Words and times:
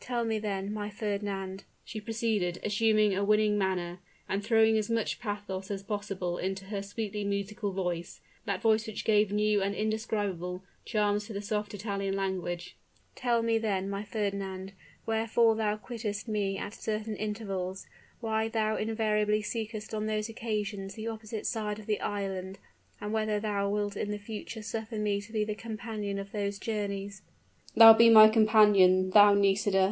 Tell 0.00 0.24
me 0.24 0.40
then, 0.40 0.72
my 0.74 0.90
Fernand," 0.90 1.62
she 1.84 2.00
proceeded, 2.00 2.58
assuming 2.64 3.14
a 3.14 3.22
winning 3.22 3.56
manner, 3.56 4.00
and 4.28 4.42
throwing 4.44 4.76
as 4.76 4.90
much 4.90 5.20
pathos 5.20 5.70
as 5.70 5.84
possible 5.84 6.36
into 6.36 6.64
her 6.64 6.82
sweetly 6.82 7.22
musical 7.22 7.70
voice 7.70 8.20
that 8.44 8.60
voice 8.60 8.88
which 8.88 9.04
gave 9.04 9.30
new 9.30 9.62
and 9.62 9.72
indescribable, 9.72 10.64
charms 10.84 11.26
to 11.28 11.32
the 11.32 11.40
soft 11.40 11.74
Italian 11.74 12.16
language 12.16 12.76
"tell 13.14 13.40
me 13.40 13.56
then, 13.56 13.88
my 13.88 14.02
Fernand, 14.02 14.72
wherefore 15.06 15.54
thou 15.54 15.76
quittest 15.76 16.26
me 16.26 16.58
at 16.58 16.74
certain 16.74 17.14
intervals 17.14 17.86
why 18.18 18.48
thou 18.48 18.74
invariably 18.74 19.42
seekest 19.42 19.94
on 19.94 20.06
those 20.06 20.28
occasions 20.28 20.94
the 20.96 21.06
opposite 21.06 21.46
side 21.46 21.78
of 21.78 21.86
the 21.86 22.00
island 22.00 22.58
and 23.00 23.12
whether 23.12 23.38
thou 23.38 23.68
wilt 23.68 23.96
in 23.96 24.18
future 24.18 24.62
suffer 24.62 24.96
me 24.96 25.20
to 25.20 25.32
be 25.32 25.44
the 25.44 25.54
companion 25.54 26.18
of 26.18 26.32
those 26.32 26.58
journeys?" 26.58 27.22
"Thou 27.76 27.92
be 27.92 28.10
my 28.10 28.28
companion 28.28 29.10
thou, 29.10 29.34
Nisida!" 29.34 29.88